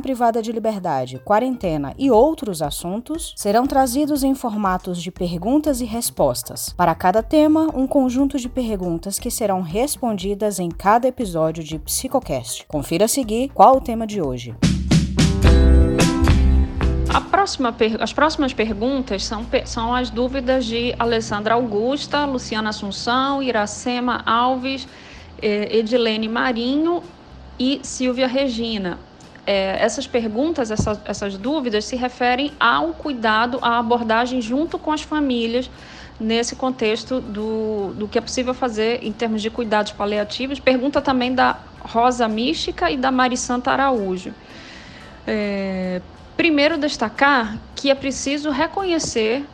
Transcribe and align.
privada 0.00 0.42
de 0.42 0.52
liberdade, 0.52 1.18
quarentena 1.24 1.94
e 1.96 2.10
outros 2.10 2.60
assuntos 2.60 3.32
serão 3.36 3.66
trazidos 3.66 4.22
em 4.22 4.34
formatos 4.34 5.02
de 5.02 5.10
perguntas 5.10 5.80
e 5.80 5.84
respostas. 5.84 6.74
Para 6.76 6.94
cada 6.94 7.22
tema, 7.22 7.68
um 7.74 7.86
conjunto 7.86 8.38
de 8.38 8.48
perguntas 8.48 9.18
que 9.18 9.30
serão 9.30 9.62
respondidas 9.62 10.58
em 10.58 10.68
cada 10.68 11.08
episódio 11.08 11.64
de 11.64 11.78
Psicocast. 11.78 12.66
Confira 12.66 13.06
a 13.06 13.08
seguir 13.08 13.48
qual 13.54 13.76
o 13.76 13.80
tema 13.80 14.06
de 14.06 14.20
hoje. 14.20 14.54
Próxima, 17.30 17.74
as 17.98 18.12
próximas 18.12 18.52
perguntas 18.52 19.24
são, 19.24 19.46
são 19.64 19.94
as 19.94 20.10
dúvidas 20.10 20.66
de 20.66 20.94
Alessandra 20.98 21.54
Augusta, 21.54 22.26
Luciana 22.26 22.68
Assunção, 22.68 23.42
Iracema 23.42 24.22
Alves, 24.26 24.86
eh, 25.40 25.78
Edilene 25.78 26.28
Marinho 26.28 27.02
e 27.58 27.80
Silvia 27.82 28.26
Regina 28.26 28.98
é, 29.50 29.82
essas 29.82 30.06
perguntas, 30.06 30.70
essa, 30.70 31.02
essas 31.04 31.36
dúvidas 31.36 31.84
se 31.84 31.96
referem 31.96 32.52
ao 32.60 32.92
cuidado, 32.92 33.58
à 33.60 33.80
abordagem 33.80 34.40
junto 34.40 34.78
com 34.78 34.92
as 34.92 35.02
famílias 35.02 35.68
nesse 36.20 36.54
contexto 36.54 37.20
do, 37.20 37.92
do 37.94 38.06
que 38.06 38.16
é 38.16 38.20
possível 38.20 38.54
fazer 38.54 39.00
em 39.02 39.10
termos 39.10 39.42
de 39.42 39.50
cuidados 39.50 39.90
paliativos. 39.90 40.60
Pergunta 40.60 41.00
também 41.00 41.34
da 41.34 41.58
Rosa 41.80 42.28
Mística 42.28 42.92
e 42.92 42.96
da 42.96 43.10
Mari 43.10 43.36
Santa 43.36 43.72
Araújo. 43.72 44.32
É, 45.26 46.00
primeiro, 46.36 46.78
destacar 46.78 47.58
que 47.74 47.90
é 47.90 47.94
preciso 47.96 48.50
reconhecer 48.50 49.44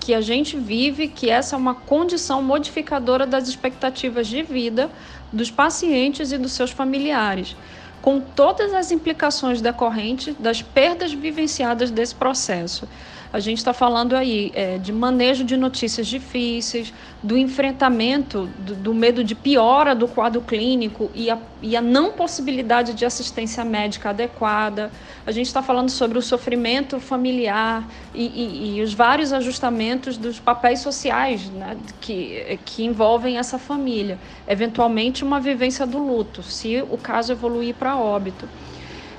que 0.00 0.14
a 0.14 0.22
gente 0.22 0.56
vive, 0.56 1.08
que 1.08 1.28
essa 1.28 1.56
é 1.56 1.58
uma 1.58 1.74
condição 1.74 2.42
modificadora 2.42 3.26
das 3.26 3.48
expectativas 3.48 4.26
de 4.28 4.42
vida 4.42 4.90
dos 5.30 5.50
pacientes 5.50 6.32
e 6.32 6.38
dos 6.38 6.52
seus 6.52 6.70
familiares 6.70 7.54
com 8.02 8.20
todas 8.20 8.74
as 8.74 8.90
implicações 8.90 9.60
decorrentes 9.60 10.34
das 10.38 10.60
perdas 10.60 11.12
vivenciadas 11.12 11.90
desse 11.90 12.14
processo. 12.14 12.86
A 13.32 13.40
gente 13.40 13.58
está 13.58 13.72
falando 13.72 14.14
aí 14.14 14.52
é, 14.54 14.76
de 14.76 14.92
manejo 14.92 15.42
de 15.42 15.56
notícias 15.56 16.06
difíceis, 16.06 16.92
do 17.22 17.34
enfrentamento 17.34 18.46
do, 18.58 18.74
do, 18.74 18.94
medo 18.94 19.24
de 19.24 19.34
piora 19.34 19.94
do 19.94 20.06
quadro 20.06 20.42
clínico 20.42 21.10
e 21.14 21.30
a, 21.30 21.38
e 21.62 21.74
a 21.74 21.80
não 21.80 22.12
possibilidade 22.12 22.92
de 22.92 23.06
assistência 23.06 23.64
médica 23.64 24.10
adequada. 24.10 24.90
A 25.24 25.32
gente 25.32 25.46
está 25.46 25.62
falando 25.62 25.88
sobre 25.88 26.18
o 26.18 26.22
sofrimento 26.22 27.00
familiar 27.00 27.88
e, 28.14 28.26
e, 28.26 28.76
e, 28.76 28.82
os 28.82 28.92
vários 28.92 29.32
ajustamentos 29.32 30.18
dos 30.18 30.38
papéis 30.38 30.80
sociais 30.80 31.48
né, 31.48 31.78
que, 32.02 32.58
que 32.66 32.84
envolvem 32.84 33.38
essa 33.38 33.58
família. 33.58 34.18
Eventualmente, 34.46 35.24
uma 35.24 35.40
vivência 35.40 35.86
do 35.86 35.96
luto, 35.96 36.42
se 36.42 36.82
o 36.82 36.98
caso 36.98 37.32
evoluir 37.32 37.74
para 37.76 37.96
óbito. 37.96 38.46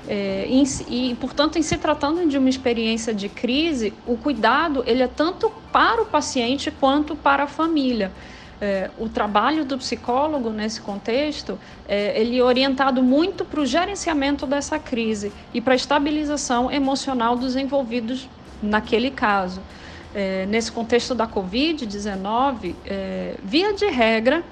É, 0.06 0.46
e, 0.48 1.10
e, 1.10 1.14
portanto, 1.14 1.58
em 1.58 1.62
se 1.62 1.78
tratando 1.78 2.26
de 2.28 2.36
uma 2.36 2.48
experiência 2.48 3.14
de 3.14 3.28
crise, 3.28 3.94
o 4.06 4.16
cuidado 4.16 4.84
ele 4.86 5.02
é 5.02 5.08
tanto 5.08 5.50
para 5.72 6.02
o 6.02 6.06
paciente 6.06 6.70
quanto 6.70 7.16
para 7.16 7.44
a 7.44 7.46
família. 7.46 8.12
É, 8.60 8.90
o 8.98 9.08
trabalho 9.08 9.64
do 9.64 9.76
psicólogo 9.76 10.50
nesse 10.50 10.80
contexto, 10.80 11.58
é, 11.88 12.18
ele 12.20 12.38
é 12.38 12.42
orientado 12.42 13.02
muito 13.02 13.44
para 13.44 13.60
o 13.60 13.66
gerenciamento 13.66 14.46
dessa 14.46 14.78
crise 14.78 15.32
e 15.52 15.60
para 15.60 15.72
a 15.72 15.76
estabilização 15.76 16.70
emocional 16.70 17.36
dos 17.36 17.56
envolvidos 17.56 18.28
naquele 18.62 19.10
caso. 19.10 19.60
É, 20.14 20.46
nesse 20.46 20.70
contexto 20.70 21.14
da 21.14 21.26
Covid-19, 21.26 22.74
é, 22.86 23.34
via 23.42 23.72
de 23.72 23.86
regra, 23.86 24.44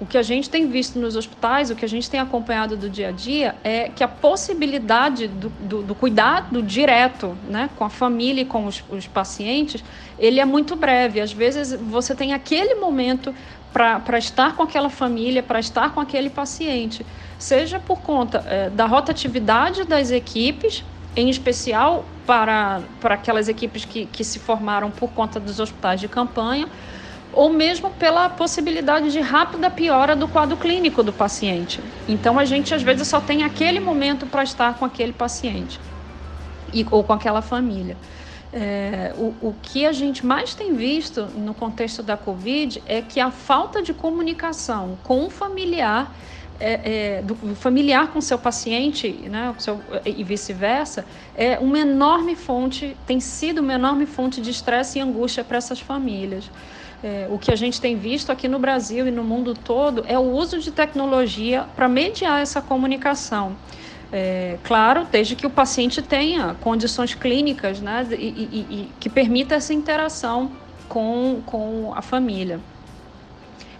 o 0.00 0.06
que 0.06 0.18
a 0.18 0.22
gente 0.22 0.50
tem 0.50 0.68
visto 0.68 0.98
nos 0.98 1.14
hospitais, 1.14 1.70
o 1.70 1.76
que 1.76 1.84
a 1.84 1.88
gente 1.88 2.10
tem 2.10 2.18
acompanhado 2.18 2.76
do 2.76 2.90
dia 2.90 3.08
a 3.08 3.12
dia, 3.12 3.54
é 3.62 3.88
que 3.88 4.02
a 4.02 4.08
possibilidade 4.08 5.28
do, 5.28 5.48
do, 5.48 5.82
do 5.82 5.94
cuidado 5.94 6.60
direto 6.62 7.36
né, 7.48 7.70
com 7.76 7.84
a 7.84 7.90
família 7.90 8.42
e 8.42 8.44
com 8.44 8.66
os, 8.66 8.82
os, 8.90 9.06
pacientes, 9.06 9.84
ele 10.18 10.40
é 10.40 10.44
muito 10.44 10.74
breve. 10.74 11.20
Às 11.20 11.32
vezes 11.32 11.78
você 11.80 12.14
tem 12.14 12.32
aquele 12.32 12.74
momento 12.74 13.32
para 13.72 14.18
estar 14.18 14.56
com 14.56 14.62
aquela 14.62 14.90
família, 14.90 15.42
para 15.42 15.60
estar 15.60 15.92
com 15.92 16.00
aquele 16.00 16.30
paciente, 16.30 17.04
seja 17.38 17.78
por 17.80 18.00
conta 18.00 18.44
é, 18.46 18.70
da 18.70 18.86
rotatividade 18.86 19.84
das 19.84 20.10
equipes, 20.10 20.84
em 21.16 21.28
especial 21.28 22.04
para, 22.26 22.82
para 23.00 23.14
aquelas 23.14 23.48
equipes 23.48 23.84
que, 23.84 24.06
que 24.06 24.24
se 24.24 24.38
formaram 24.38 24.90
por 24.90 25.10
conta 25.10 25.38
dos 25.38 25.60
hospitais 25.60 26.00
de 26.00 26.08
campanha, 26.08 26.68
ou 27.34 27.52
mesmo 27.52 27.90
pela 27.90 28.28
possibilidade 28.28 29.10
de 29.12 29.20
rápida 29.20 29.70
piora 29.70 30.14
do 30.14 30.28
quadro 30.28 30.56
clínico 30.56 31.02
do 31.02 31.12
paciente. 31.12 31.80
Então 32.08 32.38
a 32.38 32.44
gente 32.44 32.74
às 32.74 32.82
vezes 32.82 33.08
só 33.08 33.20
tem 33.20 33.42
aquele 33.42 33.80
momento 33.80 34.26
para 34.26 34.42
estar 34.42 34.78
com 34.78 34.84
aquele 34.84 35.12
paciente 35.12 35.80
e, 36.72 36.86
ou 36.90 37.02
com 37.04 37.12
aquela 37.12 37.42
família. 37.42 37.96
É, 38.52 39.12
o, 39.16 39.34
o 39.48 39.54
que 39.60 39.84
a 39.84 39.92
gente 39.92 40.24
mais 40.24 40.54
tem 40.54 40.74
visto 40.74 41.26
no 41.34 41.52
contexto 41.54 42.02
da 42.02 42.16
Covid 42.16 42.82
é 42.86 43.02
que 43.02 43.18
a 43.18 43.30
falta 43.30 43.82
de 43.82 43.92
comunicação 43.92 44.96
com 45.02 45.26
o 45.26 45.30
familiar 45.30 46.14
é, 46.60 47.18
é, 47.18 47.22
do 47.22 47.34
familiar 47.56 48.12
com 48.12 48.20
seu 48.20 48.38
paciente, 48.38 49.08
né, 49.28 49.52
seu, 49.58 49.80
e 50.04 50.22
vice-versa, 50.22 51.04
é 51.36 51.58
uma 51.58 51.78
enorme 51.78 52.36
fonte, 52.36 52.96
tem 53.06 53.18
sido 53.18 53.58
uma 53.58 53.74
enorme 53.74 54.06
fonte 54.06 54.40
de 54.40 54.50
estresse 54.50 54.98
e 54.98 55.02
angústia 55.02 55.42
para 55.42 55.58
essas 55.58 55.80
famílias. 55.80 56.48
É, 57.04 57.26
o 57.28 57.38
que 57.38 57.50
a 57.52 57.56
gente 57.56 57.82
tem 57.82 57.98
visto 57.98 58.32
aqui 58.32 58.48
no 58.48 58.58
Brasil 58.58 59.06
e 59.06 59.10
no 59.10 59.22
mundo 59.22 59.52
todo 59.52 60.06
é 60.08 60.18
o 60.18 60.22
uso 60.22 60.58
de 60.58 60.70
tecnologia 60.70 61.66
para 61.76 61.86
mediar 61.86 62.40
essa 62.40 62.62
comunicação. 62.62 63.54
É, 64.10 64.56
claro, 64.64 65.06
desde 65.12 65.36
que 65.36 65.46
o 65.46 65.50
paciente 65.50 66.00
tenha 66.00 66.56
condições 66.62 67.14
clínicas 67.14 67.78
né, 67.78 68.06
e, 68.10 68.14
e, 68.14 68.66
e 68.70 68.90
que 68.98 69.10
permita 69.10 69.54
essa 69.54 69.74
interação 69.74 70.52
com, 70.88 71.42
com 71.44 71.92
a 71.94 72.00
família. 72.00 72.58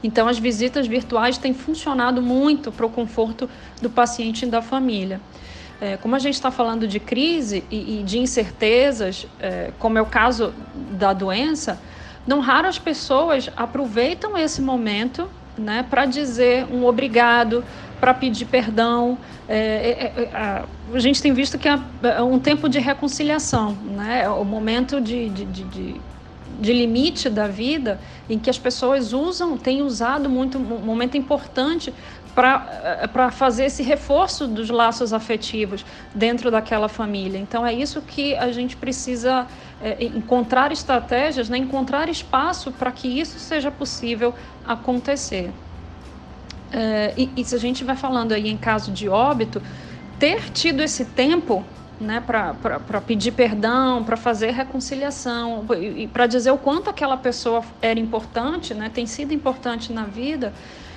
Então, 0.03 0.29
as 0.29 0.39
visitas 0.39 0.87
virtuais 0.87 1.39
têm 1.39 1.55
funcionado 1.55 2.21
muito 2.21 2.71
para 2.71 2.85
o 2.85 2.91
conforto 2.91 3.49
do 3.81 3.89
paciente 3.89 4.45
e 4.45 4.47
da 4.47 4.61
família. 4.61 5.19
É, 5.81 5.97
como 5.97 6.15
a 6.15 6.19
gente 6.19 6.35
está 6.35 6.51
falando 6.51 6.87
de 6.87 7.01
crise 7.01 7.65
e, 7.71 8.01
e 8.01 8.03
de 8.03 8.19
incertezas, 8.19 9.27
é, 9.41 9.71
como 9.79 9.97
é 9.97 10.03
o 10.03 10.07
caso 10.07 10.53
da 10.91 11.15
doença, 11.15 11.81
não 12.27 12.41
raro 12.41 12.69
as 12.69 12.79
pessoas 12.79 13.51
aproveitam 13.57 14.37
esse 14.37 14.63
momento 14.63 15.29
né, 15.57 15.85
para 15.89 16.05
dizer 16.05 16.67
um 16.71 16.85
obrigado, 16.85 17.65
para 18.01 18.13
pedir 18.13 18.47
perdão. 18.47 19.19
É, 19.49 19.57
é, 19.57 20.23
é, 20.23 20.65
a 20.93 20.99
gente 20.99 21.23
tem 21.23 21.33
visto 21.33 21.59
que 21.59 21.69
é, 21.69 21.79
é 22.03 22.23
um 22.23 22.39
tempo 22.39 22.69
de 22.69 22.79
reconciliação, 22.79 23.73
né, 23.73 24.23
é 24.25 24.29
o 24.29 24.45
momento 24.45 25.01
de, 25.01 25.29
de, 25.29 25.45
de, 25.45 26.01
de, 26.61 26.73
limite 26.73 27.29
da 27.29 27.47
vida 27.47 28.01
em 28.29 28.39
que 28.39 28.49
as 28.49 28.59
pessoas 28.59 29.13
usam, 29.13 29.57
têm 29.57 29.83
usado 29.83 30.29
muito, 30.29 30.59
um 30.59 30.81
momento 30.81 31.17
importante 31.17 31.93
para 32.35 33.31
fazer 33.31 33.67
esse 33.67 33.83
reforço 33.83 34.49
dos 34.49 34.69
laços 34.69 35.13
afetivos 35.13 35.87
dentro 36.15 36.51
daquela 36.51 36.89
família. 36.89 37.39
Então, 37.39 37.65
é 37.65 37.73
isso 37.73 38.03
que 38.03 38.35
a 38.37 38.51
gente 38.51 38.77
precisa 38.77 39.47
é, 39.81 40.05
encontrar 40.05 40.73
estratégias, 40.73 41.49
né, 41.49 41.59
encontrar 41.59 42.09
espaço 42.09 42.73
para 42.73 42.91
que 42.91 43.09
isso 43.09 43.39
seja 43.39 43.71
possível 43.71 44.35
acontecer. 44.67 45.53
É, 46.73 47.15
e, 47.17 47.31
e 47.37 47.45
se 47.45 47.55
a 47.55 47.59
gente 47.59 47.85
vai 47.85 47.95
falando 47.95 48.33
aí 48.33 48.49
em 48.49 48.57
caso 48.57 48.91
de 48.91 49.09
óbito, 49.09 49.63
ter 50.19 50.51
tido 50.51 50.83
esse 50.83 51.05
tempo 51.05 51.65
né, 52.01 52.21
para 52.21 53.01
pedir 53.01 53.33
perdão, 53.33 54.03
para 54.03 54.17
fazer 54.17 54.51
reconciliação 54.51 55.65
e, 55.77 56.05
e 56.05 56.09
para 56.09 56.27
dizer 56.27 56.51
o 56.51 56.59
quanto 56.59 56.91
aquela 56.91 57.17
pessoa 57.17 57.63
era 57.81 58.01
importante, 58.01 58.75
né, 58.75 58.91
tem 58.93 59.07
sido 59.07 59.33
importante 59.33 59.93
na 59.93 60.05
vida, 60.05 60.53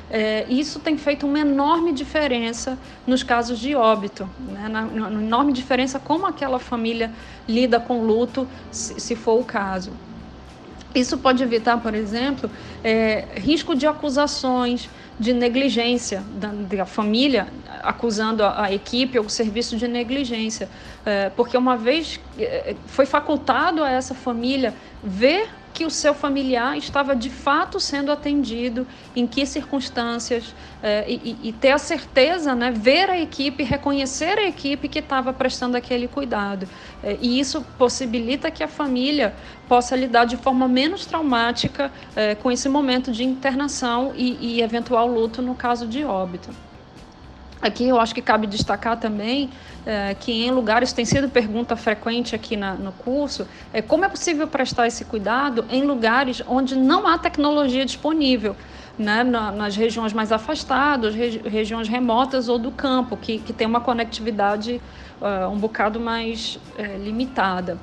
é, 0.10 0.46
isso 0.50 0.80
tem 0.80 0.98
feito 0.98 1.26
uma 1.28 1.40
enorme 1.40 1.92
diferença 1.92 2.78
nos 3.06 3.24
casos 3.24 3.60
de 3.60 3.76
óbito, 3.76 4.30
né? 4.40 4.68
na, 4.70 4.82
na, 4.84 5.22
enorme 5.22 5.52
diferença 5.52 6.00
como 6.00 6.26
aquela 6.26 6.60
família 6.60 7.12
lida 7.48 7.80
com 7.80 8.04
luto, 8.04 8.48
se, 8.72 9.00
se 9.00 9.16
for 9.16 9.40
o 9.40 9.44
caso. 9.44 9.92
Isso 10.96 11.18
pode 11.18 11.44
evitar, 11.44 11.78
por 11.80 11.94
exemplo, 11.94 12.50
é, 12.84 13.26
risco 13.36 13.76
de 13.76 13.86
acusações, 13.86 14.90
de 15.20 15.34
negligência 15.34 16.24
da, 16.36 16.50
da 16.50 16.86
família, 16.86 17.48
acusando 17.84 18.44
a, 18.44 18.66
a, 18.66 18.74
equipe 18.74 19.20
ou 19.20 19.26
o 19.26 19.30
serviço 19.30 19.76
de 19.76 19.88
negligência. 19.88 20.70
É, 21.06 21.30
porque 21.36 21.58
uma 21.58 21.76
vez 21.76 22.20
é, 22.40 22.76
foi 22.86 23.06
facultado 23.06 23.84
a 23.84 23.92
essa 23.92 24.16
família 24.16 24.74
ver 25.04 25.50
que 25.78 25.86
o 25.86 25.92
seu 25.92 26.16
familiar 26.16 26.76
estava 26.76 27.16
de 27.16 27.30
fato 27.30 27.80
sendo 27.80 28.12
atendido, 28.12 28.88
em 29.16 29.28
que 29.28 29.46
circunstâncias, 29.46 30.56
é, 30.82 31.06
e, 31.08 31.38
e, 31.44 31.54
ter 31.54 31.70
a 31.70 31.78
certeza, 31.78 32.56
né, 32.56 32.72
ver 32.72 33.12
a 33.12 33.20
equipe, 33.20 33.62
reconhecer 33.62 34.40
a 34.40 34.48
equipe 34.48 34.88
que 34.88 34.98
estava 34.98 35.32
prestando 35.32 35.78
aquele 35.78 36.08
cuidado. 36.08 36.68
É, 37.04 37.16
e 37.22 37.40
isso 37.40 37.64
possibilita 37.78 38.50
que 38.50 38.64
a 38.64 38.68
família 38.68 39.36
possa 39.68 39.96
lidar 39.96 40.26
de 40.26 40.36
forma 40.36 40.68
menos 40.68 41.06
traumática 41.06 41.92
é, 42.16 42.34
com 42.34 42.52
esse 42.52 42.68
momento 42.68 43.12
de 43.12 43.24
internação 43.24 44.14
e, 44.16 44.58
e 44.58 44.62
eventual 44.64 45.08
luto 45.08 45.44
no 45.44 45.54
caso 45.54 45.86
de 45.86 46.04
óbito. 46.04 46.50
Aqui 47.62 47.88
eu 47.88 48.00
acho 48.00 48.14
que 48.14 48.22
cabe 48.22 48.46
destacar 48.46 49.00
também 49.00 49.50
é, 49.86 50.14
que 50.14 50.46
em 50.46 50.52
lugares, 50.52 50.94
tem 50.94 51.06
sido 51.06 51.28
pergunta 51.30 51.76
frequente 51.76 52.36
aqui 52.36 52.56
na, 52.56 52.74
no 52.76 52.92
curso, 52.92 53.48
é 53.74 53.82
como 53.82 54.06
é 54.06 54.10
possível 54.10 54.48
prestar 54.48 54.86
esse 54.86 55.04
cuidado 55.06 55.66
em 55.70 55.84
lugares 55.84 56.44
onde 56.48 56.76
não 56.76 57.08
há 57.08 57.18
tecnologia 57.18 57.84
disponível, 57.86 58.56
né, 58.98 59.24
na, 59.24 59.52
nas 59.52 59.76
regiões 59.76 60.14
mais 60.14 60.32
afastadas, 60.32 61.16
regi 61.16 61.42
regiões 61.46 61.88
remotas 61.88 62.50
ou 62.50 62.60
do 62.60 62.72
campo, 62.72 63.18
que, 63.18 63.40
que 63.40 63.54
tem 63.54 63.66
uma 63.66 63.82
conectividade 63.82 64.82
uh, 65.22 65.50
um 65.50 65.58
bocado 65.58 66.00
mais 66.00 66.60
é, 66.78 66.98
limitada. 66.98 67.78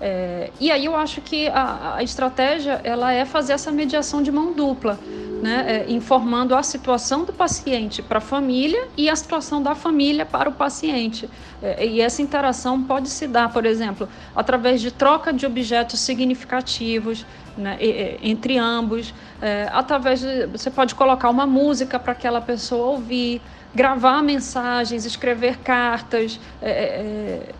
É, 0.00 0.50
e 0.60 0.70
aí 0.70 0.84
eu 0.84 0.94
acho 0.94 1.20
que 1.20 1.48
a, 1.48 1.96
a 1.96 2.02
estratégia 2.02 2.80
ela 2.84 3.12
é 3.12 3.24
fazer 3.24 3.52
essa 3.52 3.72
mediação 3.72 4.22
de 4.22 4.30
mão 4.30 4.52
dupla 4.52 4.98
né, 5.42 5.84
é, 5.86 5.92
informando 5.92 6.54
a 6.54 6.62
situação 6.62 7.24
do 7.24 7.32
paciente 7.32 8.02
para 8.02 8.18
a 8.18 8.20
família 8.20 8.88
e 8.96 9.08
a 9.08 9.16
situação 9.16 9.62
da 9.62 9.74
família 9.74 10.26
para 10.26 10.48
o 10.48 10.52
paciente. 10.52 11.28
É, 11.62 11.86
e 11.86 12.00
essa 12.00 12.22
interação 12.22 12.82
pode 12.82 13.08
se 13.08 13.26
dar, 13.26 13.52
por 13.52 13.64
exemplo, 13.64 14.08
através 14.34 14.80
de 14.80 14.90
troca 14.90 15.32
de 15.32 15.46
objetos 15.46 16.00
significativos 16.00 17.24
né, 17.56 17.76
entre 18.22 18.56
ambos, 18.56 19.12
é, 19.42 19.68
através 19.72 20.20
de, 20.20 20.46
você 20.46 20.70
pode 20.70 20.94
colocar 20.94 21.28
uma 21.28 21.46
música 21.46 21.98
para 21.98 22.12
aquela 22.12 22.40
pessoa 22.40 22.86
ouvir, 22.92 23.42
gravar 23.74 24.22
mensagens, 24.22 25.04
escrever 25.04 25.58
cartas. 25.58 26.40
É, 26.62 26.70
é, 26.70 27.54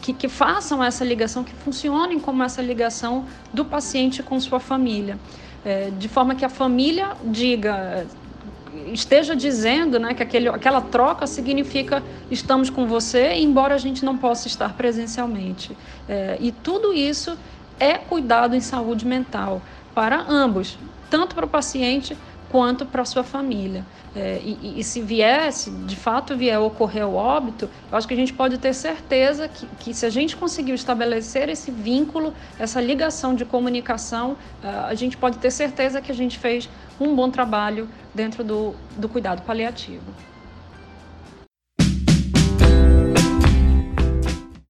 que, 0.00 0.12
que, 0.12 0.28
façam 0.28 0.82
essa 0.82 1.04
ligação, 1.04 1.42
que 1.42 1.54
funcionem 1.54 2.20
como 2.20 2.42
essa 2.42 2.62
ligação 2.62 3.26
do 3.52 3.64
paciente 3.64 4.22
com 4.22 4.38
sua 4.38 4.60
família 4.60 5.18
é, 5.64 5.90
de 5.90 6.08
forma 6.08 6.34
que 6.34 6.44
a 6.44 6.48
família 6.48 7.12
diga, 7.24 8.06
esteja 8.92 9.34
dizendo 9.34 9.98
né, 9.98 10.14
que 10.14 10.22
aquele, 10.22 10.48
aquela 10.48 10.80
troca 10.80 11.26
significa 11.26 12.02
estamos 12.30 12.68
com 12.68 12.86
você, 12.86 13.34
embora 13.34 13.74
a 13.74 13.78
gente 13.78 14.04
não 14.04 14.16
possa 14.16 14.48
estar 14.48 14.74
presencialmente. 14.74 15.76
É, 16.08 16.36
e 16.40 16.50
tudo 16.50 16.92
isso 16.92 17.36
é 17.78 17.94
cuidado 17.94 18.54
em 18.54 18.60
saúde 18.60 19.06
mental 19.06 19.62
para 19.94 20.24
ambos, 20.28 20.78
tanto 21.10 21.34
para 21.34 21.44
o 21.44 21.48
paciente 21.48 22.16
quanto 22.52 22.84
para 22.84 23.02
sua 23.06 23.24
família. 23.24 23.82
É, 24.14 24.38
e, 24.44 24.78
e, 24.78 24.84
se 24.84 25.00
viesse, 25.00 25.70
de 25.70 25.96
fato 25.96 26.36
vier 26.36 26.60
ocorrer 26.60 27.08
o 27.08 27.14
óbito, 27.14 27.68
eu 27.90 27.96
acho 27.96 28.06
que 28.06 28.12
a 28.12 28.16
gente 28.16 28.34
pode 28.34 28.58
ter 28.58 28.74
certeza 28.74 29.48
que, 29.48 29.66
que 29.80 29.94
se 29.94 30.04
a 30.04 30.10
gente 30.10 30.36
conseguiu 30.36 30.74
estabelecer 30.74 31.48
esse 31.48 31.70
vínculo, 31.70 32.34
essa 32.58 32.78
ligação 32.78 33.34
de 33.34 33.46
comunicação, 33.46 34.32
uh, 34.62 34.86
a 34.86 34.94
gente 34.94 35.16
pode 35.16 35.38
ter 35.38 35.50
certeza 35.50 36.02
que 36.02 36.12
a 36.12 36.14
gente 36.14 36.38
fez 36.38 36.68
um 37.00 37.16
bom 37.16 37.30
trabalho 37.30 37.88
dentro 38.14 38.44
do, 38.44 38.74
do 38.98 39.08
cuidado 39.08 39.40
paliativo. 39.42 40.04